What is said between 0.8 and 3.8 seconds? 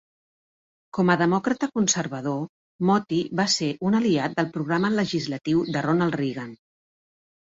Com a demòcrata conservador, Mottl va ser